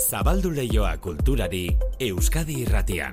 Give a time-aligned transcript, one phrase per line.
[0.00, 1.66] Zabaldu leioa kulturari
[2.00, 3.12] Euskadi irratian.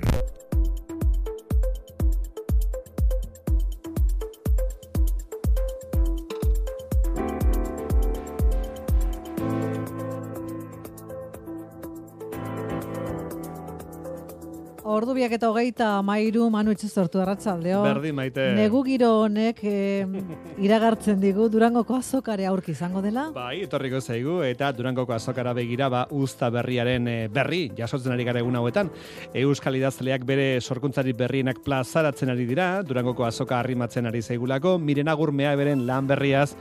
[14.88, 17.84] Ordu biak eta hogeita mairu manu sortu arratzaldeo.
[17.84, 18.54] Berdi maite.
[18.56, 20.06] Negu giro honek eh,
[20.58, 23.28] iragartzen digu Durangoko azokare aurki izango dela.
[23.34, 28.42] Bai, etorriko zaigu eta Durangoko azokara begira ba usta berriaren eh, berri jasotzen ari gara
[28.42, 28.90] egun hauetan.
[29.38, 35.54] Euskal idazleak bere sorkuntzari berrienak plazaratzen ari dira, Durangoko azoka arrimatzen ari zaigulako, miren agurmea
[35.60, 36.56] beren lan berriaz,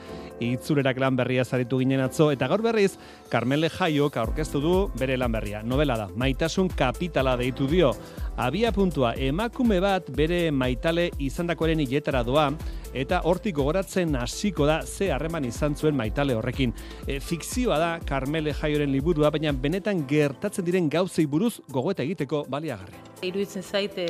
[0.45, 2.99] itzulerak lan berriaz aritu ginen atzo, eta gaur berriz,
[3.33, 5.63] Carmele Jaiok aurkeztu du bere lan berria.
[5.65, 7.95] Novela da, maitasun kapitala deitu dio,
[8.37, 12.51] abia puntua emakume bat bere maitale izandakoaren hiletara doa
[12.97, 16.73] eta hortik gogoratzen hasiko da ze harreman izan zuen maitale horrekin.
[17.07, 23.03] E, fikzioa da Carmele Jaioren liburua, baina benetan gertatzen diren gauzei buruz gogoeta egiteko baliagarri.
[23.29, 24.07] Iruditzen zaite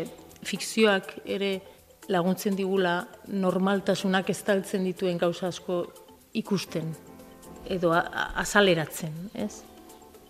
[0.46, 1.56] fikzioak ere
[2.08, 5.82] laguntzen digula normaltasunak estaltzen dituen gauza asko
[6.38, 6.92] ikusten
[7.66, 9.64] edo azaleratzen, ez?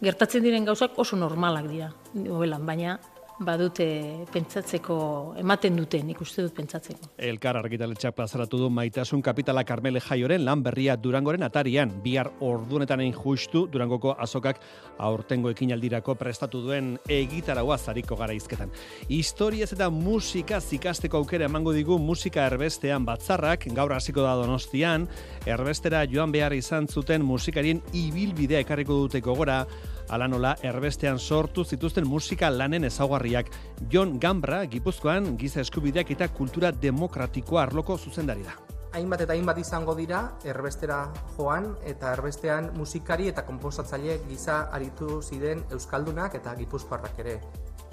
[0.00, 2.96] Gertatzen diren gauzak oso normalak dira, novelan, baina
[3.38, 4.96] badute pentsatzeko
[5.40, 7.10] ematen duten ikuste dut pentsatzeko.
[7.20, 13.16] Elkar argitaletxak plazaratu du maitasun kapitala Carmele Jaioren lan berria Durangoren atarian bihar ordunetan egin
[13.16, 14.60] justu Durangoko azokak
[14.98, 18.72] aurtengo ekinaldirako prestatu duen egitaragoa zariko gara izketan.
[19.08, 25.06] Historiaz eta musika zikasteko aukera emango digu musika erbestean batzarrak gaur hasiko da Donostian
[25.44, 29.64] erbestera joan behar izan zuten musikarien ibilbidea ekarriko duteko gora
[30.08, 33.50] ala nola erbestean sortu zituzten musika lanen ezaugarriak.
[33.92, 38.56] Jon Gambra, Gipuzkoan, giza eskubideak eta kultura demokratikoa arloko zuzendari da.
[38.96, 41.02] Hainbat eta hainbat izango dira, erbestera
[41.36, 47.40] joan eta erbestean musikari eta komposatzaile giza aritu ziren Euskaldunak eta Gipuzkoarrak ere.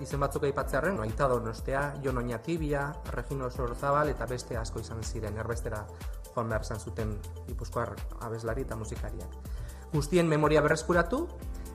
[0.02, 5.84] Izen batzuk aipatzearen, Aita Donostea, Jon Oñatibia, Regino Sorzabal eta beste asko izan ziren erbestera
[6.34, 9.36] joan behar zuten Gipuzkoar abeslari eta musikariak.
[9.94, 11.28] Guztien memoria berreskuratu,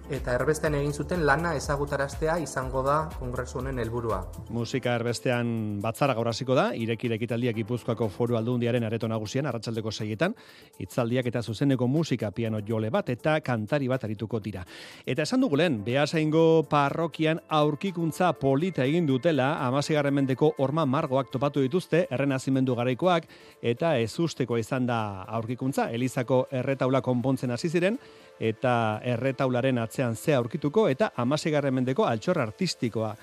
[0.08, 4.22] eta erbestean egin zuten lana ezagutaraztea izango da kongresu honen helburua.
[4.54, 10.34] Musika erbestean batzara gaur hasiko da, ireki ekitaldiak Gipuzkoako Foru Aldundiaren areto nagusian arratsaldeko seietan,
[10.80, 14.64] hitzaldiak eta zuzeneko musika piano jole bat eta kantari bat arituko dira.
[15.06, 21.60] Eta esan dugu lehen, Beasaingo parrokian aurkikuntza polita egin dutela, amasegarren mendeko orma margoak topatu
[21.60, 23.28] dituzte, errenazimendu garaikoak,
[23.62, 27.98] eta ezusteko izan da aurkikuntza, Elizako erretaula konpontzen hasi ziren,
[28.38, 33.14] eta erretaularen atzean ze aurkituko eta amasegarren mendeko altxor artistikoa.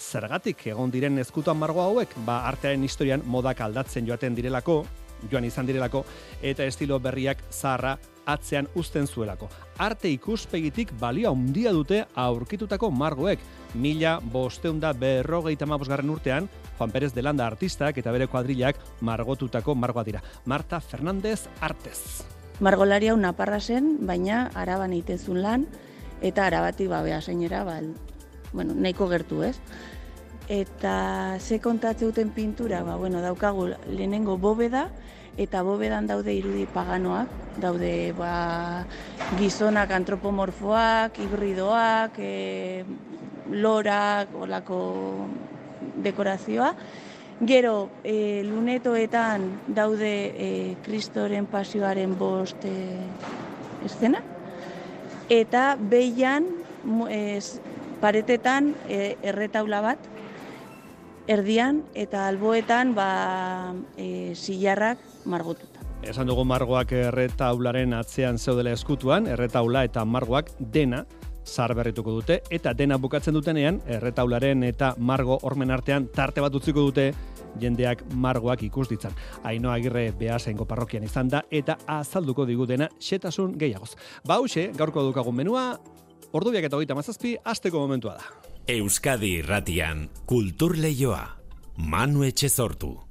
[0.00, 4.84] Zergatik egon diren ezkutuan margo hauek, ba artearen historian modak aldatzen joaten direlako,
[5.30, 6.04] joan izan direlako,
[6.42, 7.98] eta estilo berriak zaharra
[8.30, 9.48] atzean uzten zuelako.
[9.78, 13.40] Arte ikuspegitik balio handia dute aurkitutako margoek.
[13.74, 16.48] Mila bosteunda berrogeita mabosgarren urtean,
[16.78, 20.22] Juan Pérez de Landa artistak eta bere kuadrilak margotutako margoa dira.
[20.46, 22.39] Marta Fernández Artez.
[22.60, 25.64] Margolari hau naparra zen, baina araban itezun lan,
[26.20, 27.78] eta arabati ba, beha zeinera, ba,
[28.52, 29.56] bueno, nahiko gertu ez.
[30.50, 34.90] Eta ze kontatze duten pintura, ba, bueno, daukagu lehenengo bobeda,
[35.40, 37.32] eta bobedan daude irudi paganoak,
[37.62, 38.84] daude ba,
[39.38, 42.84] gizonak antropomorfoak, hibridoak, e,
[43.50, 44.80] lorak, olako
[46.04, 46.74] dekorazioa,
[47.40, 50.48] Gero, e, lunetoetan daude e,
[50.84, 52.74] kristoren pasioaren bost e,
[53.86, 54.20] eszena.
[55.32, 56.50] Eta behian,
[57.08, 57.62] ez,
[58.02, 60.10] paretetan e, erretaula bat,
[61.32, 65.80] erdian eta alboetan ba, e, zilarrak margotuta.
[66.04, 71.06] Esan dugu margoak erretaularen atzean zeudela eskutuan, erretaula eta margoak dena
[71.44, 76.84] zar berrituko dute, eta dena bukatzen dutenean, erretaularen eta margo ormen artean tarte bat utziko
[76.88, 77.10] dute,
[77.60, 79.16] jendeak margoak ikus ditzan.
[79.44, 83.96] Aino agirre behasengo parrokian izan da, eta azalduko digu dena xetasun gehiagoz.
[84.26, 85.66] Bauxe, gaurko dukagun menua,
[86.32, 88.30] ordubiak eta hogeita mazazpi, azteko momentua da.
[88.70, 91.24] Euskadi irratian, kultur lehioa,
[91.76, 93.09] manu etxe sortu.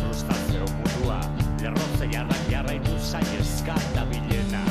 [0.00, 1.20] frustrazio mutua.
[1.62, 4.62] Lerrotze jarrak jarraitu zainezka da bilena.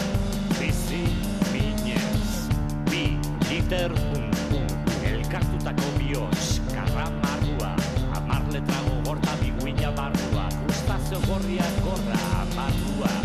[0.59, 1.03] Bizi
[1.51, 2.47] minez
[2.89, 3.17] Bi
[3.49, 4.67] liter un, un
[5.11, 7.75] Elkartutako bioz Karra marrua
[8.15, 10.49] Amar letrago gorta biguina barrua.
[10.63, 13.24] Frustrazio gorriak gorra Amarrua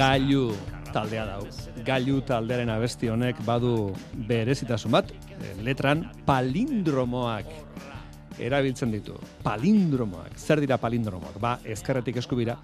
[0.00, 0.54] Gailu
[0.94, 1.42] taldea dau.
[1.84, 3.90] Gailu taldearen abesti honek badu
[4.30, 7.50] berezitasun bat, eh, letran palindromoak
[8.40, 9.18] erabiltzen ditu.
[9.44, 10.38] Palindromoak.
[10.40, 11.36] Zer dira palindromoak?
[11.36, 12.56] Ba, ezkerretik eskubira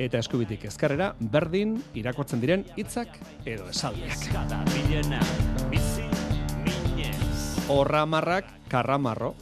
[0.00, 4.16] eta eskubitik ezkerrera berdin irakurtzen diren hitzak edo esaldiak.
[7.68, 9.34] Horramarrak karramarro.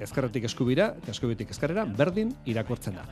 [0.00, 3.04] Ezkerretik eskubira eta eskubitik ezkerrera berdin irakurtzen da.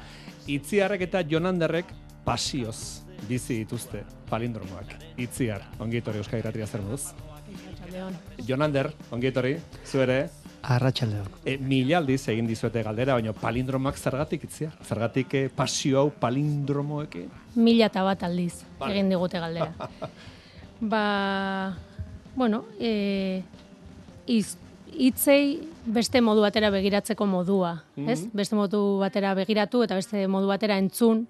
[0.49, 1.93] Itziarrek eta Jonanderrek
[2.31, 4.93] pasioz bizi dituzte palindromoak.
[5.19, 7.11] Itziar, ongi etorri Euskal Irratia zer moduz?
[8.47, 10.29] Jonander, ongi etorri, zu ere,
[10.63, 11.27] Arratxaldeon.
[11.45, 14.77] e, mila aldiz egin dizuete galdera, baina palindromoak zergatik itziar?
[14.87, 17.27] Zergatik eh, pasio hau palindromoekin?
[17.57, 18.93] Mila eta bat aldiz Vale.
[18.93, 19.91] egin digute galdera.
[20.95, 21.05] ba,
[22.37, 23.43] bueno, e,
[24.29, 24.55] iz,
[24.95, 28.21] hitzei beste modu batera begiratzeko modua, ez?
[28.33, 31.27] Beste modu batera begiratu eta beste modu batera entzun,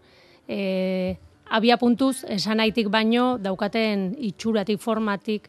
[0.51, 1.17] e,
[1.47, 5.49] abia puntuz, esanaitik baino, daukaten itxuratik, formatik,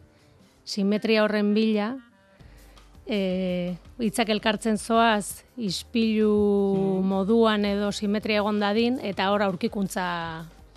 [0.63, 1.95] simetria horren bila,
[3.05, 10.05] e, hitzak elkartzen zoaz, ispilu moduan edo simetria egon dadin, eta hor aurkikuntza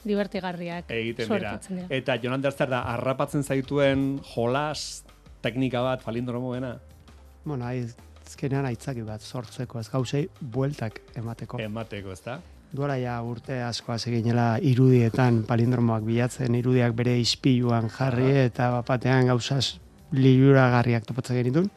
[0.05, 1.55] divertigarriak Egiten dira.
[1.69, 1.87] dira.
[1.88, 5.05] Eta Jonander zer da, harrapatzen zaituen jolas
[5.44, 6.75] teknika bat palindromoena?
[7.44, 7.69] Bueno,
[8.25, 11.61] azkenean aitzaki bat sortzeko ez gauzei bueltak emateko.
[11.61, 12.41] Emateko, ezta?
[12.75, 19.76] Duela ja urte askoaz eginela irudietan palindromoak bilatzen, irudiak bere ispiluan jarri eta bapatean gauzaz
[20.11, 21.69] liuragarriak topatzen genitun.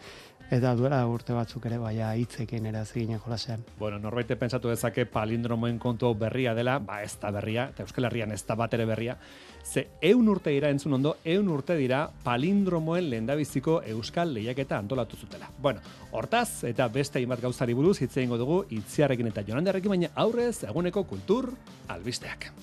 [0.48, 3.66] Eta duela urte batzuk ere baia hitzekin ere eginen jolasean.
[3.80, 8.08] Bueno, norbait pentsatu dezake palindromoen kontu hau berria dela, ba ez da berria, eta Euskal
[8.08, 9.18] Herrian ez da bat ere berria.
[9.66, 15.52] Ze eun urte dira entzun ondo, eun urte dira palindromoen lehendabiziko Euskal lehiaketa antolatu zutela.
[15.60, 20.64] Bueno, hortaz, eta beste hainbat gauzari buruz hitz egingo dugu itziarrekin eta jonandarrekin, baina aurrez
[20.64, 21.52] eguneko kultur
[21.90, 22.54] albisteak.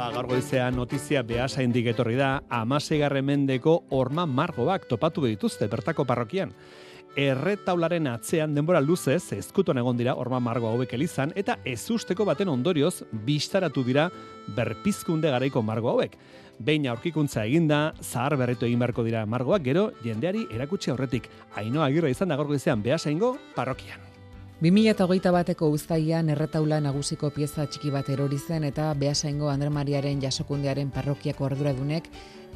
[0.00, 6.54] Ba, gaur goizean notizia behasaindik etorri da, amaseigarren mendeko orma margoak topatu dituzte bertako parrokian.
[7.20, 13.02] Erretaularen atzean denbora luzez ezkutuan egon dira orma margo hauek elizan eta ezusteko baten ondorioz
[13.28, 14.08] bistaratu dira
[14.56, 16.16] berpizkunde garaiko margo hauek.
[16.56, 21.28] Behin aurkikuntza eginda, zahar berritu egin beharko dira margoak, gero jendeari erakutsi aurretik.
[21.60, 24.09] Ainoa agirra izan da gaur goizean behasaingo parrokian.
[24.60, 30.90] 2008 bateko uztaian erretaula nagusiko pieza txiki bat erori zen eta Beasaingo Andre Mariaren jasokundearen
[30.92, 32.10] parrokiako arduradunek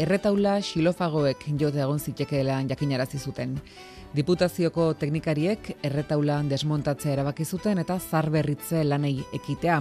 [0.04, 3.54] erretaula xilofagoek jote egon zitekeela jakinarazi zuten.
[4.12, 9.78] Diputazioko teknikariek erretaula desmontatzea erabaki zuten eta zarberritze lanei ekitea.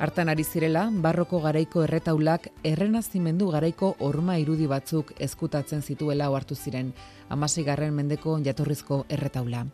[0.00, 6.94] Hartan ari zirela, barroko garaiko erretaulak errenazimendu garaiko orma irudi batzuk ezkutatzen zituela ohartu ziren,
[7.28, 9.66] amasigarren mendeko jatorrizko erretaula.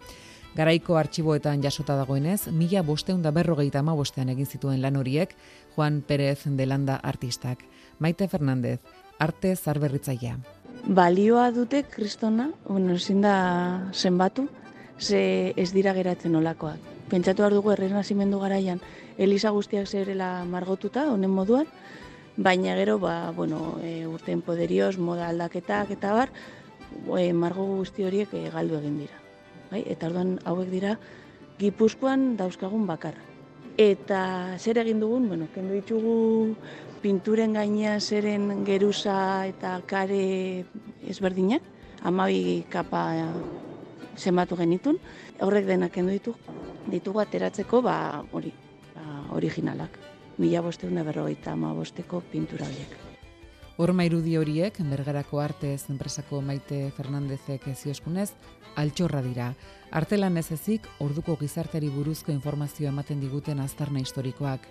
[0.56, 5.36] Garaiko artxiboetan jasota dagoenez, mila bosteun da berrogeita bostean egin zituen lan horiek,
[5.76, 7.58] Juan Pérez de Landa artistak.
[7.98, 8.80] Maite Fernandez,
[9.18, 10.38] arte zarberritzailea.
[10.86, 14.48] balioa dute kristona, bueno, ezin da zenbatu,
[14.98, 16.78] ze ez dira geratzen olakoak.
[17.10, 18.80] Pentsatu behar dugu errenazimendu garaian,
[19.18, 21.66] Elisa guztiak zerela margotuta, honen moduan,
[22.36, 26.30] baina gero, ba, bueno, e, urten poderioz, moda aldaketak eta bar,
[27.18, 29.19] e, margo guzti horiek e, galdu egin dira.
[29.70, 29.84] Bai?
[29.86, 30.96] Eta orduan hauek dira
[31.60, 33.22] Gipuzkoan dauzkagun bakarra.
[33.80, 36.54] Eta zer egin dugun, bueno, kendu ditugu
[37.00, 40.64] pinturen gainean zeren geruza eta kare
[41.08, 41.62] ezberdinak,
[42.04, 43.04] amabi kapa
[44.16, 44.98] zenbatu genitun,
[45.40, 46.34] horrek denak kendu ditu,
[46.90, 48.52] ditugu ateratzeko, ba, hori,
[48.96, 50.00] ba, originalak.
[50.40, 53.09] Mila bosteun da berrogeita ama bosteko pintura horiek.
[53.80, 58.26] Horma irudi horiek, bergarako artez enpresako Maite Fernandezek zioskunez,
[58.76, 59.46] altxorra dira.
[59.96, 64.66] Artelan ez ezik, orduko gizarteri buruzko informazio ematen diguten aztarna historikoak.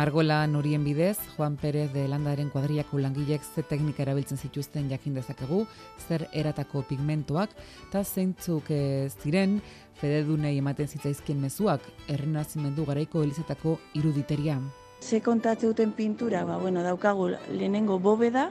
[0.00, 5.66] Margolan horien bidez, Juan Pérez de Landaren kuadriako langilek ze teknika erabiltzen zituzten jakin dezakegu,
[6.08, 7.52] zer eratako pigmentoak,
[7.90, 9.60] eta zeintzuk e, ziren,
[10.00, 14.62] fededunei ematen zitzaizkien mezuak, errenazimendu garaiko elizetako iruditeria.
[15.00, 18.48] Ze kontatze duten pintura, ba, bueno, daukagu lehenengo bobeda,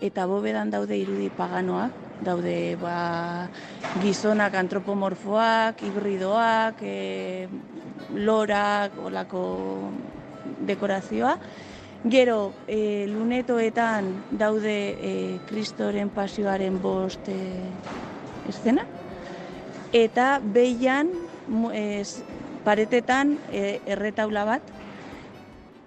[0.00, 3.50] eta bobedan daude irudi paganoak, daude ba,
[3.98, 7.48] gizonak antropomorfoak, hibridoak, e,
[8.14, 9.42] lorak, olako
[10.70, 11.34] dekorazioa.
[12.06, 15.12] Gero, e, lunetoetan daude e,
[15.50, 17.74] kristoren pasioaren bost e,
[18.46, 18.86] eszena,
[19.90, 21.10] eta behian
[21.50, 22.22] mu- ez,
[22.62, 24.77] paretetan e, erretaula bat,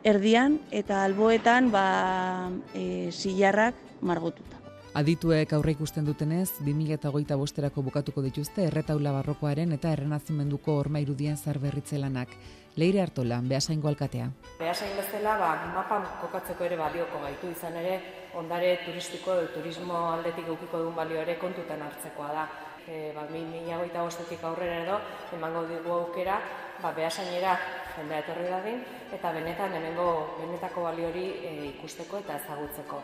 [0.03, 4.57] erdian eta alboetan ba, e, silarrak margotuta.
[4.93, 11.97] Adituek aurre ikusten dutenez, 2008 bosterako bukatuko dituzte erretaula barrokoaren eta errenazimenduko horma irudien zarberritze
[11.97, 12.33] lanak.
[12.75, 14.29] Leire Artola, behasaingo alkatea.
[14.59, 17.95] Behasain bezala, ba, mapan kokatzeko ere balioko gaitu izan ere,
[18.35, 22.45] ondare turistiko edo turismo aldetik eukiko duen balio ere kontutan hartzekoa da.
[22.87, 24.99] E, ba, mi- mila hogeita bostetik aurrera edo,
[25.37, 26.39] emango digu aukera,
[26.81, 27.55] ba, behasainera
[27.95, 28.79] jendea etorri dadin,
[29.13, 30.07] eta benetan hemengo
[30.39, 33.01] benetako balio hori e, ikusteko eta ezagutzeko.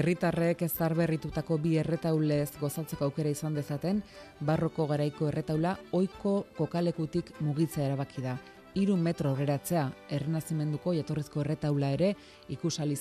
[0.00, 4.02] Herritarrek ezarberritutako bi erretaulez gozatzeko aukera izan dezaten,
[4.40, 8.36] barroko garaiko erretaula ohiko kokalekutik mugitzea erabaki da.
[8.78, 12.14] Hiru metro aurreratzea, errenazimenduko jatorrizko erretaula ere
[12.48, 12.94] ikusal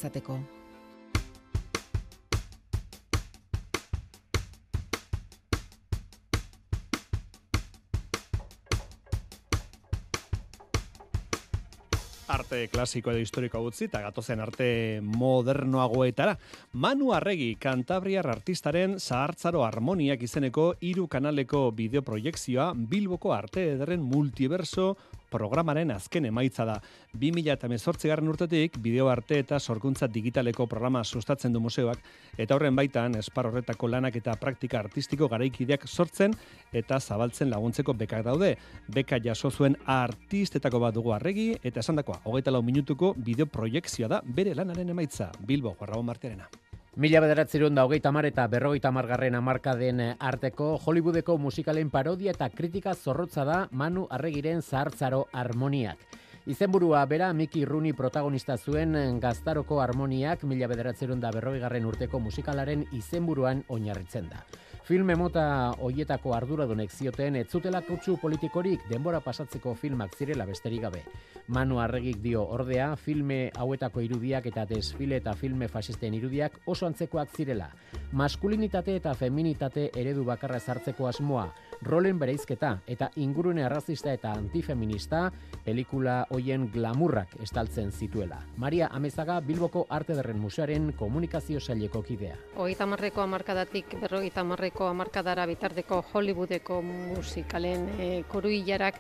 [12.50, 14.68] arte klasiko edo historiko utzi eta gatozen arte
[15.06, 16.34] modernoagoetara.
[16.82, 24.96] Manu Arregi, Kantabriar artistaren zahartzaro harmoniak izeneko hiru kanaleko bideoproiekzioa Bilboko arte ederren multiverso
[25.30, 26.78] programaren azken emaitza da.
[27.20, 32.00] 2018 garren urtetik bideo arte eta sorkuntza digitaleko programa sustatzen du museoak
[32.38, 36.36] eta horren baitan espar horretako lanak eta praktika artistiko garaikideak sortzen
[36.74, 38.56] eta zabaltzen laguntzeko bekak daude.
[38.88, 44.24] Beka jaso zuen artistetako bat dugu arregi eta esandakoa, hogeita lau minutuko bideo proiekzioa da
[44.26, 45.32] bere lanaren emaitza.
[45.46, 46.50] Bilbo, Rabon Martiarena.
[46.98, 52.96] Mila bederatzerun da hogeita mar eta berrogeita margarren amarkaden arteko Hollywoodeko musikalen parodia eta kritika
[52.96, 56.00] zorrotza da Manu Arregiren zahartzaro harmoniak.
[56.50, 63.64] Izenburua bera Miki Rooney protagonista zuen gaztaroko harmoniak mila bederatzerun da berrogeigarren urteko musikalaren izenburuan
[63.70, 64.42] oinarritzen da.
[64.90, 65.42] Filme mota
[65.86, 71.04] hoietako arduradunek zioten ez zutela kutsu politikorik denbora pasatzeko filmak zirela besterik gabe.
[71.54, 77.38] Manu Arregik dio ordea, filme hauetako irudiak eta desfile eta filme fasisten irudiak oso antzekoak
[77.38, 77.70] zirela.
[78.18, 85.30] Maskulinitate eta feminitate eredu bakarra sartzeko asmoa, rolen bereizketa eta ingurune arrazista eta antifeminista
[85.66, 88.40] pelikula hoien glamurrak estaltzen zituela.
[88.58, 92.36] Maria Amezaga Bilboko Arte Derren Museoaren komunikazio saileko kidea.
[92.56, 99.00] Hogeita hamarreko hamarkadatik berrogeita hamarreko hamarkadara bitarteko Hollywoodeko musikalen e, koru hilarak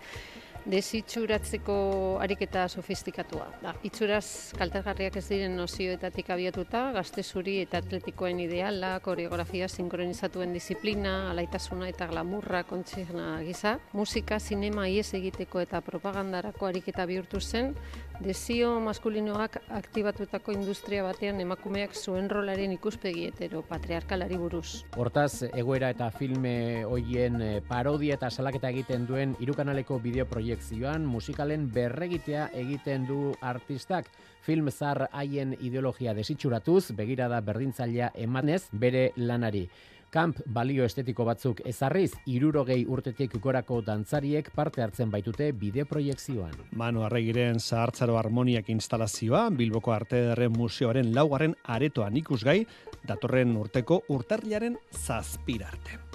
[0.65, 1.75] desitxuratzeko
[2.21, 3.47] ariketa sofistikatua.
[3.63, 11.29] Da, itxuraz kaltegarriak ez diren nozioetatik abiatuta, gazte zuri eta atletikoen ideala, koreografia sinkronizatuen disiplina,
[11.31, 17.73] alaitasuna eta glamurra kontsigna gisa, musika, sinema ies egiteko eta propagandarako ariketa bihurtu zen,
[18.19, 24.83] desio maskulinoak aktibatutako industria batean emakumeak zuen rolaren ikuspegi hetero patriarkalari buruz.
[24.99, 32.49] Hortaz, egoera eta filme hoien eh, parodia eta salaketa egiten duen irukanaleko bideoproiekzioan musikalen berregitea
[32.63, 34.11] egiten du artistak.
[34.41, 39.67] Film zar haien ideologia desitxuratuz, begirada berdintzailea emanez bere lanari.
[40.09, 46.57] Kamp balio estetiko batzuk ezarriz, irurogei urtetik gorako dantzariek parte hartzen baitute bideoproiekzioan.
[46.81, 52.63] Manu Arregiren zahartzaro harmoniak instalazioa, Bilboko Arte Museoaren laugarren aretoan ikusgai,
[53.05, 56.08] datorren urteko urtarriaren zazpirarte.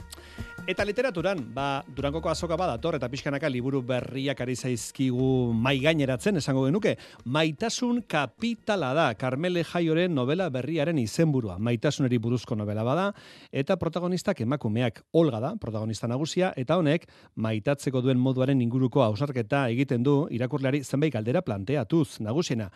[0.65, 6.63] Eta literaturan, ba, Durangoko azoka badator eta pixkanaka liburu berriak ari zaizkigu mai gaineratzen esango
[6.65, 6.95] genuke.
[7.29, 11.59] Maitasun kapitala da, Carmele Jaioren novela berriaren izenburua.
[11.61, 13.11] Maitasuneri buruzko novela bada,
[13.53, 17.05] eta protagonistak emakumeak Olga da, protagonista nagusia, eta honek
[17.37, 22.71] maitatzeko duen moduaren inguruko ausarketa egiten du irakurleari zenbait galdera planteatuz, nagusiena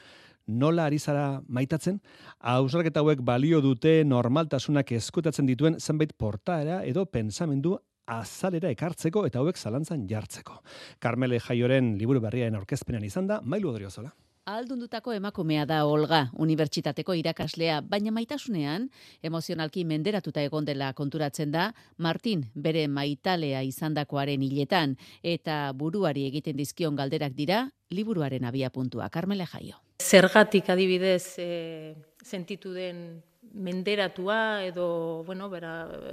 [0.48, 2.00] nola ari zara maitatzen?
[2.40, 7.76] Hausarketa hauek balio dute normaltasunak eskutatzen dituen zenbait portaera edo pensamendu
[8.08, 10.62] azalera ekartzeko eta hauek zalantzan jartzeko.
[10.98, 14.10] Carmele Jaioren liburu berriaren aurkezpenean izan da, mailu odriozola.
[14.48, 18.86] Ahaldundutako emakumea da Olga, unibertsitateko irakaslea, baina maitasunean,
[19.20, 21.66] emozionalki menderatuta egon dela konturatzen da,
[21.98, 29.10] Martin bere maitalea izandakoaren hiletan, eta buruari egiten dizkion galderak dira, liburuaren abia puntua.
[29.12, 29.82] Carmele Jaio.
[29.98, 33.20] Zergatik adibidez e, sentitu den
[33.52, 35.72] menderatua edo, bueno, bera,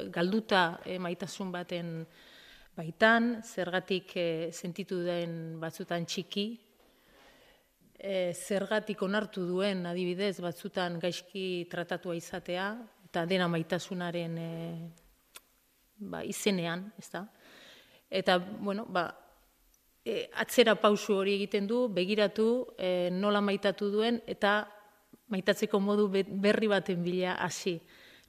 [0.09, 1.91] galduta e, maitasun baten
[2.75, 6.47] baitan, zergatik e, sentitu den batzutan txiki,
[7.99, 12.71] e, zergatik onartu duen adibidez batzutan gaizki tratatua izatea
[13.05, 14.49] eta dena maitasunaren e,
[16.09, 17.23] ba, izenean, ez da?
[18.09, 19.07] Eta, bueno, ba,
[20.05, 22.47] e, atzera pausu hori egiten du, begiratu,
[22.77, 24.61] e, nola maitatu duen, eta
[25.33, 27.79] maitatzeko modu berri baten bila hasi,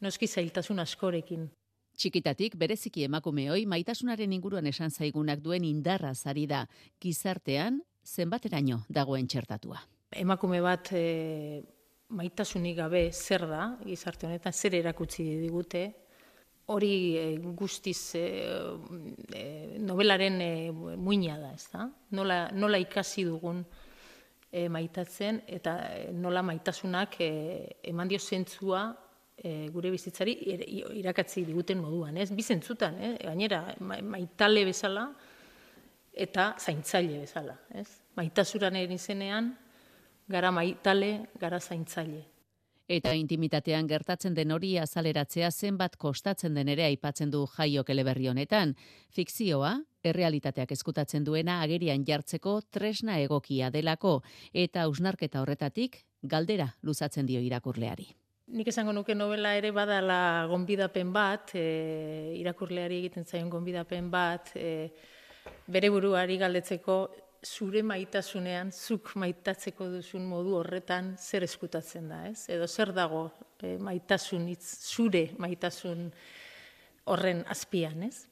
[0.01, 1.47] noski zailtasun askorekin.
[1.97, 6.67] Txikitatik bereziki emakumeoi maitasunaren inguruan esan zaigunak duen indarra zari da,
[7.01, 9.81] gizartean zenbateraino dagoen txertatua.
[10.17, 11.63] Emakume bat e,
[12.09, 15.89] maitasunik gabe zer da, gizarte honetan, zer erakutsi digute,
[16.67, 18.25] hori e, guztiz e,
[19.33, 21.87] e, novelaren e, muina da, ez da?
[22.19, 23.63] Nola, nola ikasi dugun
[24.51, 25.77] e, maitatzen, eta
[26.13, 27.31] nola maitasunak e,
[27.93, 28.89] eman dio zentzua
[29.37, 30.35] e, gure bizitzari
[30.99, 32.31] irakatzi diguten moduan, ez?
[32.35, 33.15] Bizentzutan, eh?
[33.23, 35.07] gainera, maitale bezala,
[36.17, 37.89] eta zaintzaile bezala, ez?
[38.17, 39.53] Maitasuran izenean
[40.29, 42.25] gara maitale, gara zaintzaile.
[42.87, 48.77] Eta intimitatean gertatzen den hori azaleratzea zenbat kostatzen den ere aipatzen du jaiok eleberri honetan.
[49.11, 49.73] Fikzioa,
[50.07, 54.21] errealitateak eskutatzen duena agerian jartzeko tresna egokia delako
[54.55, 58.07] eta ausnarketa horretatik galdera luzatzen dio irakurleari.
[58.55, 64.93] Nik esango nuke novela ere badala gonbidapen bat, e, irakurleari egiten zaion gonbidapen bat, e,
[65.67, 67.01] bere buruari galdetzeko
[67.47, 72.49] zure maitasunean, zuk maitatzeko duzun modu horretan zer eskutatzen da, ez?
[72.53, 73.29] Edo zer dago
[73.63, 76.09] e, maitasun, itz, zure maitasun
[77.13, 78.27] horren azpian, ez?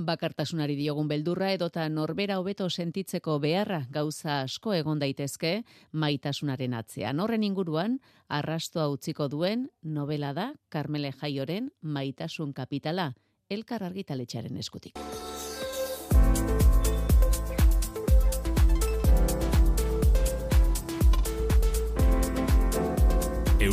[0.00, 5.58] Bakartasunari diogun beldurra edota norbera hobeto sentitzeko beharra gauza asko egon daitezke
[5.92, 7.20] maitasunaren atzean.
[7.20, 13.10] Horren inguruan, arrastoa utziko duen novela da Carmele Jaioren maitasun kapitala,
[13.50, 14.96] elkar argitaletxaren eskutik.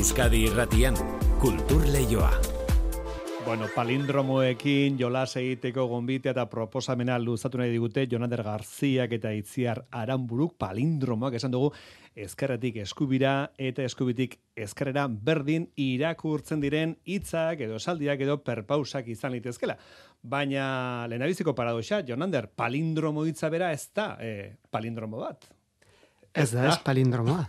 [0.07, 0.95] Euskadi irratian,
[1.35, 2.29] kultur leioa.
[3.43, 10.53] Bueno, palindromoekin jolas egiteko gonbitea eta proposamena luzatu nahi digute Jonander Garziak eta Itziar Aranburuk
[10.63, 11.73] palindromoak esan dugu
[12.15, 19.75] ezkerretik eskubira eta eskubitik ezkerrera berdin irakurtzen diren hitzak edo esaldiak edo perpausak izan litezkela.
[20.23, 25.51] Baina lehenabiziko paradoxa, Jonander, palindromo hitza bera ez da eh, palindromo bat.
[26.31, 27.43] Ez da, ez palindromoa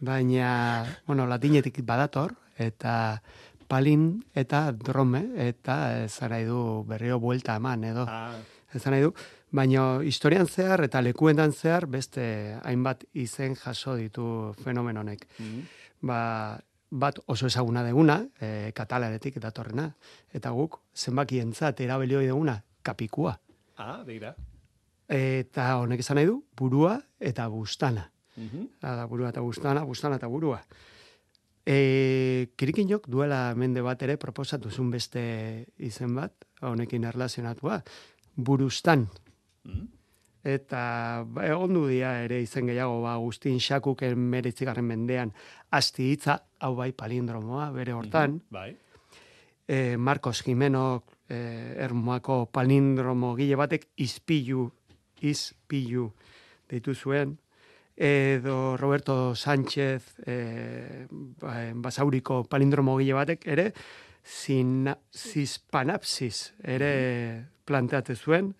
[0.00, 3.22] baina, bueno, latinetik badator, eta
[3.68, 8.06] palin eta drome, eta ezan nahi du berrio buelta eman, edo.
[8.08, 8.32] Ah.
[8.74, 9.12] Ezan nahi du,
[9.50, 15.28] baina historian zehar eta lekuendan zehar beste hainbat izen jaso ditu fenomenonek.
[15.38, 15.66] Mm
[15.98, 16.54] Ba,
[16.90, 19.88] bat oso ezaguna deguna, e, katalaretik datorrena,
[20.30, 22.54] eta guk zenbaki entzat erabelioi deguna,
[22.86, 23.32] kapikua.
[23.82, 24.36] Ah, deira.
[25.08, 28.06] Eta honek esan nahi du, burua eta bustana.
[28.38, 28.68] -hmm.
[28.80, 30.62] da, burua eta bustana, bustana eta burua.
[31.66, 36.32] E, kirikinok duela mende bat ere proposatu zuen beste izen bat,
[36.64, 37.82] honekin erlazionatua,
[38.36, 39.08] burustan.
[39.64, 39.94] Mm
[40.48, 45.32] Eta ba, egon du dia ere izen gehiago, ba, Agustin Xakuken meretzigarren mendean,
[45.74, 48.38] asti hitza, hau bai palindromoa, bere hortan.
[48.38, 48.70] Mm bai.
[49.66, 54.70] E, Marcos Jimeno, e, ermoako palindromo gile batek, izpilu,
[55.20, 56.06] izpilu,
[56.70, 57.36] deitu zuen,
[57.98, 61.06] edo Roberto Sánchez e,
[61.74, 63.72] basauriko palindromo gile batek ere
[64.22, 66.92] sin, zispanapsis ere
[67.66, 68.52] planteate zuen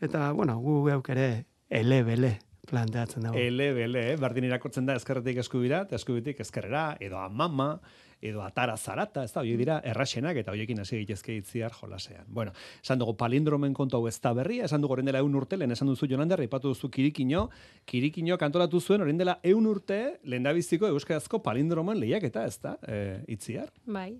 [0.00, 1.28] eta bueno, gu geuk ere
[1.68, 2.38] elebele
[2.70, 3.38] planteatzen dago.
[3.38, 4.16] Elebele, eh?
[4.20, 7.74] bardin irakortzen da eskerretik eskubira, eta eskubitik eskerrera, edo amama,
[8.20, 12.26] edo atara zarata, ez da, hori dira, errasenak, eta horiekin hasi egitezke itziar jolasean.
[12.28, 12.52] Bueno,
[12.82, 15.88] esan dugu palindromen kontu hau ez da berria, esan dugu dela eun urte, lehen esan
[15.88, 17.48] duzu jonander, ipatu duzu kirikino,
[17.86, 22.58] kirikino kantolatu zuen, orain dela eun urte, lehen da biziko euskarazko palindromen lehiak eta ez
[22.60, 23.72] da, e, itziar?
[23.86, 24.12] Bai.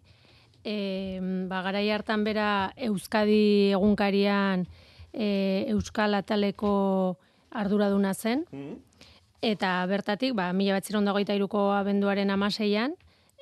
[0.64, 4.66] E, ba, garai hartan bera Euskadi egunkarian
[5.12, 7.18] e, Euskal Ataleko
[7.50, 9.06] arduraduna zen, mm.
[9.44, 12.96] eta bertatik, ba, mila bat ziron iruko abenduaren amaseian,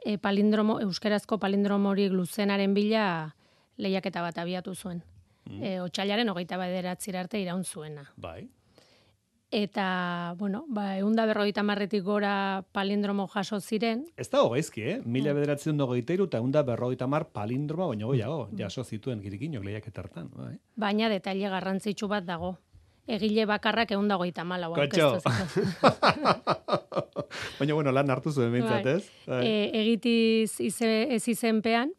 [0.05, 3.35] e, palindromo, euskerazko palindromo hori luzenaren bila
[3.79, 5.03] lehiaketa bat abiatu zuen.
[5.49, 5.63] Mm.
[5.63, 8.11] E, otxailaren hogeita bederatzi arte iraun zuena.
[8.17, 8.49] Bai.
[9.51, 14.97] eta, bueno, ba, eunda berrogeita marretik gora palindromo jaso ziren, Ez da hogeizki, eh?
[15.05, 20.29] Mila bederatzen dugu giteiru eta eunda berrogeita mar palindroma, baina goiago, jaso zituen girikinok lehiaketartan.
[20.35, 20.59] Bai.
[20.77, 22.59] baina detaile garrantzitsu bat dago.
[23.09, 24.75] Egile bakarrak eunda goita malau.
[24.77, 25.16] Kotxo.
[27.59, 28.97] baina, bueno, lan hartu zuen bintzat, Bai.
[28.99, 29.09] ez?
[29.27, 29.40] Bai.
[29.47, 31.94] E, egitiz ize, ez izenpean,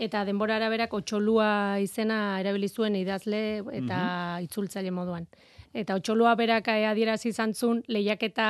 [0.00, 4.00] eta denbora araberak otxolua izena erabili zuen idazle eta
[4.44, 5.26] itzultzaile moduan.
[5.72, 8.48] Eta otxolua berak adierazi izan zuen lehiaketa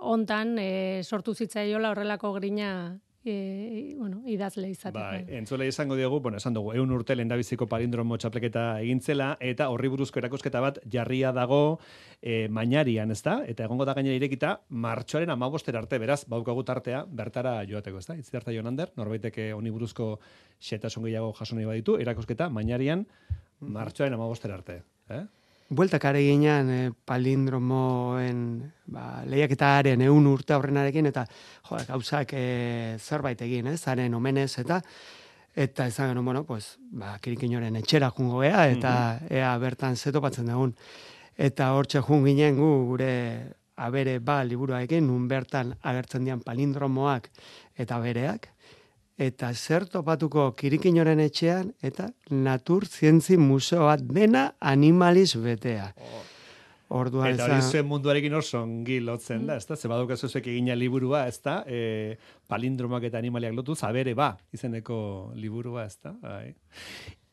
[0.00, 5.02] hontan e, sortu zitzaiola horrelako grina e, bueno, idazle izateko.
[5.02, 9.90] Bai, entzule izango diogu, bueno, esan dugu, eun urte lehendabiziko palindromo txapleketa egintzela, eta horri
[9.92, 11.78] buruzko erakusketa bat jarria dago
[12.20, 13.38] e, mainarian, ez da?
[13.48, 18.18] Eta egongo da gainera irekita, martxoaren amabostera arte, beraz, baukagu tartea, bertara joateko, ez da?
[18.18, 20.16] Itzi harta jonander, norbaitek honi buruzko
[20.62, 23.06] xetasun gehiago jaso nahi baditu, erakusketa mainarian,
[23.62, 24.82] martxoaren amabostera arte.
[25.12, 25.24] Eh?
[25.72, 28.40] Bueltak are ginean e, palindromoen
[28.92, 31.22] ba, lehiaketaren eun urte aurrenarekin, eta
[31.68, 32.42] jo, gauzak e,
[33.00, 34.82] zerbait egin, ez, haren omenez, eta
[35.56, 38.92] eta ezan genuen, bueno, pues, ba, kirikinoren etxera jungo gea, eta
[39.32, 40.76] ea bertan zetopatzen dugun.
[41.40, 43.12] Eta hortxe jun ginen gu, gure
[43.80, 47.30] abere ba liburuarekin, nun bertan agertzen dian palindromoak
[47.80, 48.50] eta bereak,
[49.22, 55.92] eta zer topatuko kirikinoren etxean, eta natur zientzi museo bat dena animaliz betea.
[56.92, 59.78] Orduan Eta hori zuen munduarekin oso ongi lotzen da, ez da?
[59.80, 61.62] Ze badukazu zuek egina liburua, ez da?
[61.64, 62.18] E,
[62.52, 64.98] palindromak eta animaliak lotu, zabere ba, izeneko
[65.40, 66.12] liburua, ez da?
[66.20, 66.52] Bai.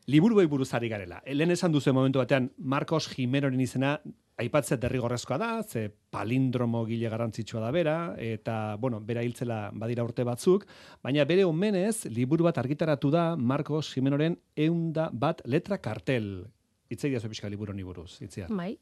[0.06, 1.20] Liburuei buruz ari garela.
[1.26, 3.98] Lehen esan duzu momentu batean, Marcos Jimeroren izena
[4.40, 10.24] aipatzea derrigorrezkoa da, ze palindromo gile garrantzitsua da bera, eta, bueno, bera hiltzela badira urte
[10.24, 10.64] batzuk,
[11.04, 16.48] baina bere omenez, liburu bat argitaratu da Marcos Jimenoren eunda bat letra kartel.
[16.90, 18.48] Itzei diazu pixka liburu honi buruz, itzia.
[18.50, 18.72] Bai.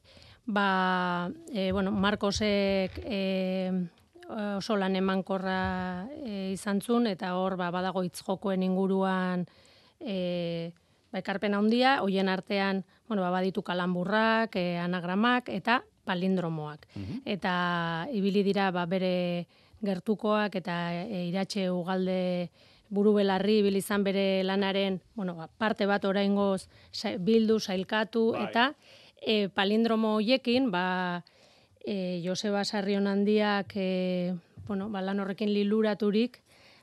[0.47, 3.71] Ba, e, bueno, Marcosek e,
[4.57, 9.45] oso lan emankorra e, izan zuen, eta hor ba, badago hitz jokoen inguruan
[9.99, 10.71] e,
[11.11, 16.87] ba, ekarpen handia, hoien artean, bueno, ba, baditu kalamburrak, e, anagramak, eta palindromoak.
[17.25, 19.47] Eta ibili dira ba, bere
[19.85, 22.49] gertukoak eta e, iratxe ugalde
[22.89, 28.47] buru belarri ibili izan bere lanaren, bueno, ba, parte bat oraingoz sa, bildu, sailkatu, Bai.
[28.49, 28.65] eta
[29.21, 31.23] e, palindromo hoiekin, ba,
[31.85, 34.33] e, Joseba Sarrion handiak, e,
[34.67, 36.41] bueno, ba, lan horrekin liluraturik,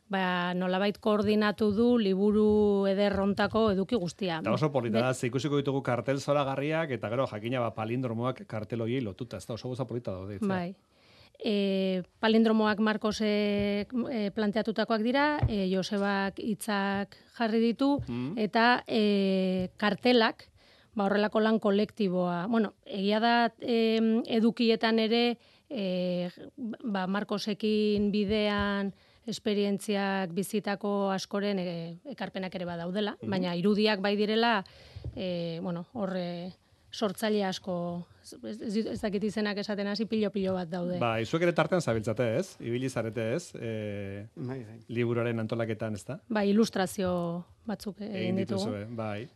[0.09, 4.41] ba, nolabait koordinatu du liburu ederrontako eduki guztia.
[4.41, 9.01] Eta oso polita da, ikusiko ditugu kartel zoragarriak, eta gero jakina ba, palindromoak kartel hoiei
[9.03, 10.37] lotuta, ez da oso goza polita daude.
[10.37, 10.49] itzea.
[10.49, 10.75] Bai.
[11.45, 18.39] E, palindromoak Marcosek e, planteatutakoak dira, e, Josebak hitzak jarri ditu, Mm.
[18.39, 20.47] eta e, kartelak,
[20.95, 22.47] ba, horrelako lan kolektiboa.
[22.49, 25.37] Bueno, egia da em, edukietan ere,
[25.69, 28.95] e, ba, Marcosekin bidean,
[29.27, 33.31] esperientziak bizitako askoren e, ekarpenak ere badaudela, Mhm.
[33.31, 34.65] baina irudiak bai direla,
[35.15, 36.53] e, bueno, horre
[36.97, 40.99] sortzaile asko, ez, ez, ez dakit izenak esaten hasi pilo-pilo bat daude.
[40.99, 42.57] Ba, izuek ere tartean zabiltzate, ez?
[42.61, 43.51] Ibili zarete, ez?
[43.55, 44.79] E, bai, bai.
[44.89, 46.21] liburuaren antolaketan, ez da?
[46.29, 48.65] Ba, ilustrazio batzuk egin ditugu.
[48.65, 49.29] dituzue, bai.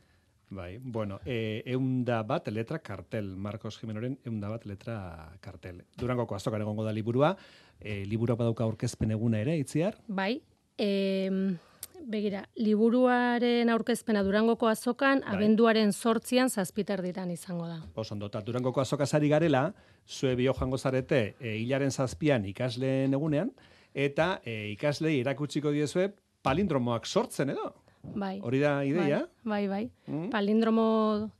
[0.51, 4.97] Bai, bueno, e, eunda bat letra kartel, Marcos Jimenoren eunda bat letra
[5.41, 5.85] kartel.
[5.97, 7.37] Durangoko azokan egongo da liburua,
[7.79, 10.01] e, liburua badauka aurkezpen eguna ere, itziar?
[10.09, 10.43] Bai,
[10.77, 11.55] em,
[12.03, 15.37] begira, liburuaren aurkezpena Durangoko azokan, Bai.
[15.37, 17.79] abenduaren sortzian zazpiterditan izango da.
[17.95, 19.69] Oso ondo, eta Durangoko azokazari garela,
[20.05, 23.55] zue bio joango zarete e, hilaren zazpian ikasleen egunean,
[23.95, 26.09] eta e, ikaslei erakutsiko diezue
[26.43, 27.71] palindromoak sortzen edo.
[28.03, 28.41] Bai.
[28.43, 29.25] Hori da ideia?
[29.45, 29.91] Bai, bai.
[30.07, 30.31] Mm.
[30.31, 31.31] Palindromo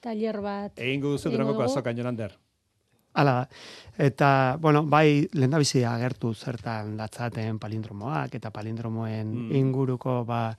[0.00, 0.78] taller bat.
[0.80, 2.36] Egingo duzu Durangoko azokan, Jonander.
[3.12, 3.48] Hala.
[3.98, 9.56] Eta, bueno, bai, lehendabizi agertu zertan datzaten palindromoak eta palindromoen Mm.
[9.56, 10.56] inguruko, ba,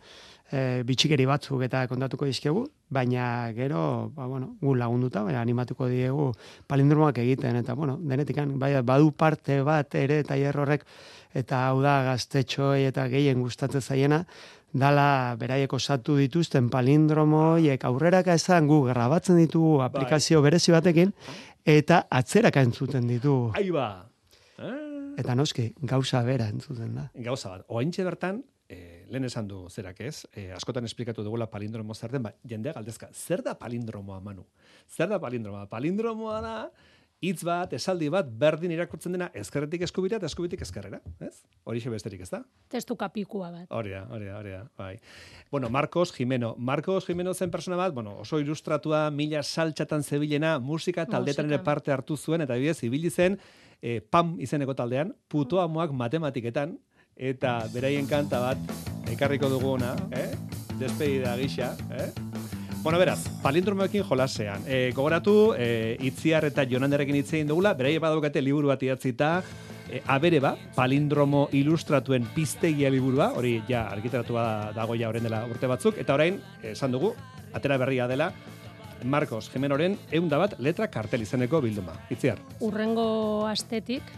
[0.52, 6.34] e, bitxikeri batzuk eta kontatuko dizkegu, baina gero, ba, bueno, gu lagunduta, baina animatuko diegu
[6.68, 10.86] palindromoak egiten, eta, bueno, denetikan, bai, badu parte bat ere tailer horrek,
[11.34, 14.26] eta hau da gaztetxoi eta gehien gustatzen zaiena,
[14.74, 21.12] dala beraiek osatu dituzten palindromoiek aurreraka esan gu grabatzen ditugu aplikazio berezi batekin,
[21.66, 23.52] eta atzeraka entzuten ditu.
[23.56, 23.90] Ai ba!
[25.20, 27.10] Eta noski, gauza bera entzuten da.
[27.26, 28.40] Gauza bat, oaintxe bertan,
[28.72, 32.74] e, lehen esan du zerak ez, e, askotan esplikatu dugula palindromo zer den, ba, jendea
[32.78, 34.46] galdezka, zer da palindromoa, Manu?
[34.88, 35.68] Zer da palindromoa?
[35.70, 36.56] Palindromoa da,
[37.22, 41.36] hitz bat, esaldi bat, berdin irakurtzen dena ezkerretik eskubira eta eskubitik ezkerrera, ez?
[41.70, 42.42] Horixe besterik, ez da?
[42.74, 43.68] Testu kapikua bat.
[43.70, 44.96] Hori da, hori da, hori da, bai.
[45.54, 46.56] Bueno, Marcos Jimeno.
[46.58, 51.94] Marcos Jimeno zen persona bat, bueno, oso ilustratua, mila saltxatan zebilena, musika taldetan ere parte
[51.94, 53.38] hartu zuen, eta bidez, ibili zen,
[53.82, 56.80] eh, PAM izeneko taldean, puto amoak matematiketan,
[57.16, 60.32] eta beraien kanta bat ekarriko duguna, eh?
[60.82, 62.31] Despedida gisa, eh?
[62.84, 64.64] Bueno, beraz, palindromoekin jolasean.
[64.66, 69.44] E, gogoratu, e, itziar eta jonanderekin hitz egin dugula, berai badaukate liburu bat idatzita,
[69.86, 75.70] e, abere ba, palindromo ilustratuen piztegia liburua, hori ja argitaratua dago ja orain dela urte
[75.70, 76.42] batzuk, eta orain,
[76.72, 77.14] esan dugu,
[77.54, 78.32] atera berria dela,
[79.06, 81.94] Marcos Jimenoren eunda bat letra kartel izeneko bilduma.
[82.10, 82.42] Itziar.
[82.66, 84.10] Urrengo astetik,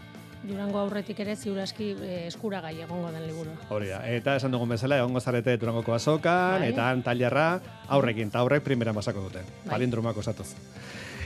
[0.44, 3.54] Durango aurretik ere ziuraski eh, eskuragai egongo den liburu.
[3.72, 6.68] Hori da, eta esan dugun bezala, egongo zarete Durangoko azokan, Bai.
[6.72, 7.46] eta han tailerra
[7.88, 9.44] aurrekin, eta aurrek primera masako dute.
[9.64, 9.70] Bai.
[9.76, 10.50] Palindromak osatuz.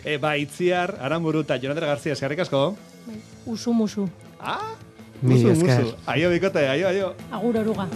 [0.04, 2.76] E, ba, Itziar, Aramburu eta Jonander Garzia, eskerrik asko.
[3.46, 4.08] Usu musu.
[4.38, 4.76] Ah,
[5.20, 5.96] musu, musu.
[6.06, 7.14] Aio, bikote, aio, aio.
[7.32, 7.88] Agur oruga.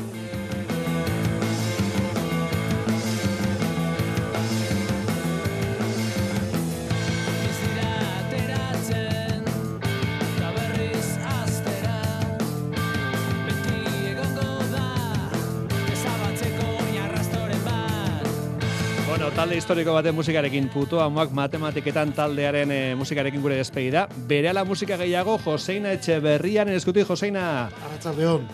[19.53, 24.07] Talde historiko baten musikarekin puto amoak matematiketan taldearen e, musikarekin gure despedida.
[24.29, 27.69] Berehala musika gehiago, Joseina Etxeberrian eskuti, Joseina.
[27.85, 28.49] Arratsaldeon.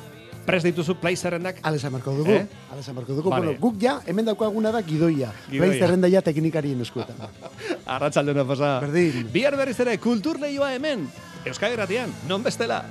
[0.46, 1.62] Prest dituzu play zerrendak?
[1.62, 2.32] Ale marko dugu.
[2.32, 2.46] Eh?
[2.72, 3.30] Ale marko dugu.
[3.30, 3.46] Vale.
[3.46, 5.30] Bueno, guk ja, hemen daukaguna da gidoia.
[5.46, 5.68] Gidoia.
[5.68, 7.28] Play zerrenda ja teknikarien eskuetan.
[7.86, 8.80] Arratsalde ona pasa.
[8.80, 9.28] Berdin.
[9.30, 11.06] Bihar berriz ere kultur lehioa hemen.
[11.46, 12.82] Euskal Gratian, non bestela.